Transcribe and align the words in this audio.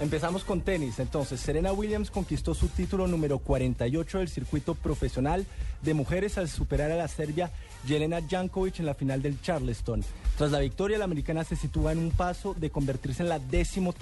Empezamos 0.00 0.44
con 0.44 0.62
tenis. 0.62 0.98
Entonces, 0.98 1.40
Serena 1.40 1.74
Williams 1.74 2.10
conquistó 2.10 2.54
su 2.54 2.68
título 2.68 3.06
número 3.06 3.38
48 3.38 4.18
del 4.20 4.30
circuito 4.30 4.74
profesional 4.74 5.44
de 5.82 5.92
mujeres 5.92 6.38
al 6.38 6.48
superar 6.48 6.90
a 6.90 6.96
la 6.96 7.06
serbia 7.06 7.50
Jelena 7.86 8.20
Jankovic 8.26 8.80
en 8.80 8.86
la 8.86 8.94
final 8.94 9.20
del 9.20 9.42
Charleston. 9.42 10.02
Tras 10.38 10.52
la 10.52 10.60
victoria, 10.60 10.96
la 10.96 11.04
americana 11.04 11.44
se 11.44 11.54
sitúa 11.54 11.92
en 11.92 11.98
un 11.98 12.12
paso 12.12 12.54
de 12.54 12.70
convertirse 12.70 13.22
en 13.22 13.28
la 13.28 13.38
décimo 13.38 13.94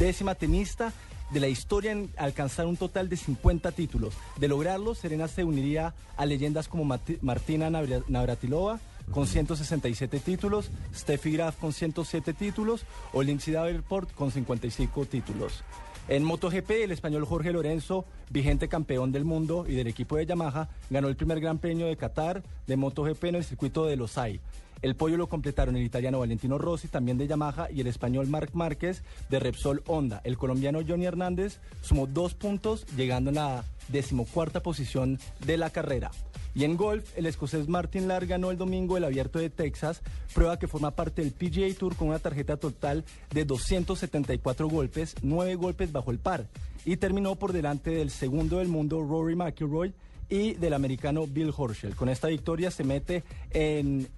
décima 0.00 0.34
tenista 0.34 0.92
de 1.30 1.38
la 1.38 1.46
historia 1.46 1.92
en 1.92 2.10
alcanzar 2.16 2.66
un 2.66 2.76
total 2.76 3.08
de 3.08 3.16
50 3.16 3.70
títulos. 3.70 4.14
De 4.36 4.48
lograrlo, 4.48 4.96
Serena 4.96 5.28
se 5.28 5.44
uniría 5.44 5.94
a 6.16 6.26
leyendas 6.26 6.66
como 6.66 6.98
Martina 7.22 7.70
Navratilova, 7.70 8.80
con 9.10 9.26
167 9.26 10.20
títulos, 10.20 10.70
Steffi 10.94 11.32
Graf 11.32 11.56
con 11.56 11.72
107 11.72 12.32
títulos 12.34 12.84
o 13.12 13.22
Lindsay 13.22 13.52
Davenport 13.52 14.12
con 14.14 14.30
55 14.30 15.06
títulos. 15.06 15.64
En 16.08 16.24
MotoGP, 16.24 16.70
el 16.70 16.90
español 16.90 17.24
Jorge 17.24 17.52
Lorenzo, 17.52 18.04
vigente 18.30 18.68
campeón 18.68 19.12
del 19.12 19.24
mundo 19.24 19.64
y 19.68 19.74
del 19.74 19.86
equipo 19.86 20.16
de 20.16 20.26
Yamaha, 20.26 20.68
ganó 20.90 21.08
el 21.08 21.16
primer 21.16 21.40
Gran 21.40 21.58
Premio 21.58 21.86
de 21.86 21.96
Qatar 21.96 22.42
de 22.66 22.76
MotoGP 22.76 23.24
en 23.24 23.34
el 23.36 23.44
circuito 23.44 23.86
de 23.86 23.96
Los 23.96 24.10
Losail. 24.16 24.40
El 24.82 24.96
podio 24.96 25.18
lo 25.18 25.28
completaron 25.28 25.76
el 25.76 25.84
italiano 25.84 26.20
Valentino 26.20 26.56
Rossi, 26.56 26.88
también 26.88 27.18
de 27.18 27.26
Yamaha, 27.26 27.70
y 27.70 27.80
el 27.80 27.86
español 27.86 28.28
Marc 28.28 28.54
Márquez 28.54 29.02
de 29.28 29.38
Repsol 29.38 29.82
Honda. 29.86 30.22
El 30.24 30.38
colombiano 30.38 30.80
Johnny 30.86 31.04
Hernández 31.04 31.58
sumó 31.82 32.06
dos 32.06 32.34
puntos, 32.34 32.86
llegando 32.96 33.30
a 33.30 33.34
la 33.34 33.64
decimocuarta 33.90 34.62
posición 34.62 35.18
de 35.44 35.56
la 35.56 35.70
carrera. 35.70 36.10
Y 36.54 36.64
en 36.64 36.76
golf, 36.76 37.16
el 37.16 37.26
escocés 37.26 37.68
Martin 37.68 38.08
Lar 38.08 38.26
ganó 38.26 38.50
el 38.50 38.58
domingo 38.58 38.96
el 38.96 39.04
Abierto 39.04 39.38
de 39.38 39.50
Texas, 39.50 40.02
prueba 40.34 40.58
que 40.58 40.66
forma 40.66 40.90
parte 40.90 41.22
del 41.22 41.32
PGA 41.32 41.72
Tour 41.78 41.94
con 41.94 42.08
una 42.08 42.18
tarjeta 42.18 42.56
total 42.56 43.04
de 43.32 43.44
274 43.44 44.68
golpes, 44.68 45.14
9 45.22 45.54
golpes 45.54 45.92
bajo 45.92 46.10
el 46.10 46.18
par, 46.18 46.48
y 46.84 46.96
terminó 46.96 47.36
por 47.36 47.52
delante 47.52 47.90
del 47.90 48.10
segundo 48.10 48.58
del 48.58 48.68
mundo 48.68 49.00
Rory 49.00 49.36
McIlroy 49.36 49.94
y 50.30 50.54
del 50.54 50.74
americano 50.74 51.26
Bill 51.26 51.52
Horschel. 51.54 51.96
Con 51.96 52.08
esta 52.08 52.28
victoria 52.28 52.70
se 52.70 52.84
mete 52.84 53.24
en, 53.50 54.08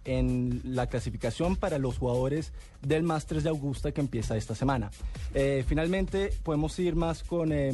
la 0.65 0.87
clasificación 0.87 1.56
para 1.56 1.78
los 1.78 1.98
jugadores 1.98 2.53
del 2.83 3.03
Masters 3.03 3.43
de 3.43 3.48
Augusta 3.48 3.93
que 3.93 4.03
empieza 4.03 4.37
esta 4.37 4.55
semana. 4.55 4.91
Eh, 5.34 5.65
finalmente, 5.67 6.31
podemos 6.43 6.78
ir 6.78 6.95
más 6.95 7.23
con 7.25 7.53
eh, 7.53 7.73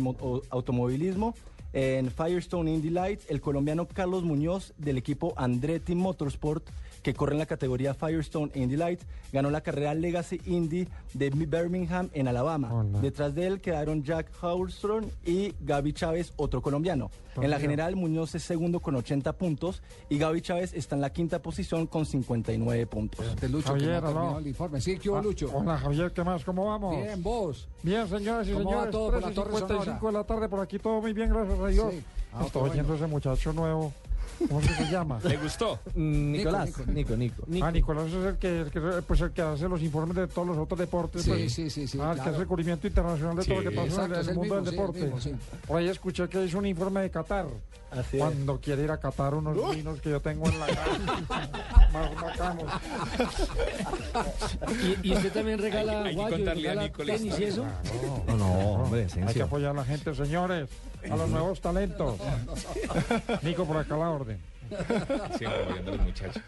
automovilismo. 0.50 1.34
En 1.72 2.11
Firestone 2.11 2.72
Indy 2.72 2.91
Lights, 2.91 3.27
el 3.28 3.41
colombiano 3.41 3.86
Carlos 3.86 4.22
Muñoz 4.24 4.72
del 4.78 4.97
equipo 4.97 5.34
Andretti 5.36 5.94
Motorsport 5.94 6.70
que 7.02 7.14
corre 7.14 7.33
en 7.33 7.38
la 7.38 7.47
categoría 7.47 7.94
Firestone 7.94 8.50
Indy 8.55 8.77
Lights, 8.77 9.06
ganó 9.33 9.50
la 9.50 9.60
carrera 9.60 9.94
Legacy 9.94 10.41
Indy 10.47 10.88
de 11.14 11.30
Birmingham 11.30 12.10
en 12.12 12.28
Alabama. 12.28 12.84
Detrás 13.00 13.34
de 13.34 13.47
él 13.47 13.60
quedaron 13.60 14.02
Jack 14.02 14.30
Howstrom 14.42 15.06
y 15.25 15.55
Gaby 15.60 15.92
Chávez, 15.92 16.33
otro 16.36 16.60
colombiano. 16.62 17.10
En 17.41 17.50
la 17.50 17.60
general, 17.60 17.94
Muñoz 17.94 18.34
es 18.34 18.42
segundo 18.42 18.80
con 18.80 18.97
80 18.97 19.32
puntos 19.34 19.80
y 20.08 20.19
Gaby 20.19 20.41
Chávez 20.41 20.72
está 20.75 20.97
en 20.97 21.00
la 21.00 21.10
quinta 21.10 21.41
posición 21.41 21.86
con 21.86 22.05
59 22.05 22.86
puntos. 22.86 23.25
Lucho, 23.48 23.69
Javier, 23.69 24.03
no. 24.03 24.38
el 24.38 24.48
informe. 24.48 24.80
Sí, 24.80 24.98
¿qué 24.98 25.08
hubo, 25.08 25.19
ah, 25.19 25.22
Lucho? 25.22 25.50
Hola, 25.55 25.78
Javier, 25.78 26.12
¿qué 26.12 26.25
más? 26.25 26.44
¿Cómo 26.44 26.66
vamos? 26.66 26.97
Bien, 26.97 27.22
vos. 27.22 27.69
Bien, 27.82 28.08
señores 28.08 28.48
y 28.48 28.55
señores. 28.55 28.91
todo 28.91 29.12
por 29.12 29.22
la 29.22 29.30
Torre 29.30 29.53
55 29.56 30.06
de 30.08 30.12
la 30.12 30.25
tarde, 30.25 30.48
por 30.48 30.60
aquí 30.60 30.78
todo 30.78 31.00
muy 31.00 31.12
bien, 31.12 31.30
gracias 31.30 31.57
Sí. 31.90 32.02
Ah, 32.32 32.42
Estoy 32.46 32.70
oyendo 32.70 32.94
ese 32.94 33.06
muchacho 33.06 33.52
nuevo. 33.52 33.92
¿Cómo 34.48 34.62
se 34.62 34.90
llama? 34.90 35.18
¿Le 35.24 35.36
gustó? 35.36 35.78
Mm, 35.94 36.32
Nicolás. 36.32 36.86
Nico, 36.86 37.16
Nico, 37.16 37.44
Ah, 37.62 37.70
Nicolás 37.70 38.06
es 38.08 38.24
el 38.24 38.36
que, 38.38 38.60
el 38.60 38.70
que, 38.70 38.80
pues 38.80 39.20
el 39.20 39.32
que 39.32 39.42
hace 39.42 39.68
los 39.68 39.82
informes 39.82 40.16
de 40.16 40.26
todos 40.28 40.48
los 40.48 40.58
otros 40.58 40.78
deportes. 40.78 41.22
Sí, 41.22 41.30
pues. 41.30 41.52
sí, 41.52 41.70
sí, 41.70 41.86
sí. 41.86 41.98
Ah, 42.00 42.12
el 42.16 42.22
que 42.22 42.28
hace 42.28 42.40
el 42.40 42.46
cubrimiento 42.46 42.86
internacional 42.86 43.36
de 43.36 43.44
todo 43.44 43.60
lo 43.60 43.70
que 43.70 43.76
pasa 43.76 44.04
en 44.04 44.14
el, 44.14 44.34
mundo 44.34 44.54
del 44.56 44.64
deporte. 44.64 45.12
Por 45.66 45.76
ahí 45.76 45.88
escuché 45.88 46.28
que 46.28 46.44
hizo 46.44 46.58
un 46.58 46.66
informe 46.66 47.02
de 47.02 47.10
Qatar. 47.10 47.46
Así 47.90 48.18
Cuando 48.18 48.60
quiere 48.60 48.82
ir 48.84 48.90
a 48.90 48.98
Qatar 48.98 49.34
unos 49.34 49.74
vinos 49.74 50.00
que 50.00 50.10
yo 50.10 50.20
tengo 50.20 50.46
en 50.46 50.60
la 50.60 50.66
casa. 50.66 51.88
más 51.92 52.14
bacanos. 52.20 52.72
¿Y, 55.03 55.08
¿Y, 55.08 55.12
usted 55.14 55.32
también 55.32 55.58
regala 55.58 56.03
hay, 56.03 56.08
hay 56.08 56.14
guayo, 56.14 56.36
regala 56.36 56.82
a 56.82 56.91
tenis 56.91 57.38
y 57.38 57.44
eso? 57.44 57.64
No, 58.26 58.36
no, 58.36 58.53
hombre, 58.82 59.06
Hay 59.26 59.34
que 59.34 59.42
apoyar 59.42 59.70
a 59.70 59.74
la 59.74 59.84
gente, 59.84 60.14
señores, 60.14 60.69
a 61.10 61.16
los 61.16 61.28
nuevos 61.30 61.60
talentos. 61.60 62.16
Nico, 63.42 63.64
por 63.64 63.78
acá 63.78 63.97
la 63.97 64.10
orden. 64.20 64.40
Siempre 65.36 65.62
apoyando 65.62 65.92
a 65.92 65.96
los 65.96 66.04
muchachos. 66.06 66.42